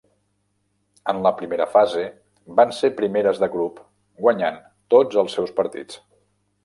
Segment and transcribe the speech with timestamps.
[1.13, 2.05] En la primera fase
[2.61, 3.79] van ser primeres de grup
[4.25, 4.59] guanyant
[4.95, 6.01] tots els seus partits.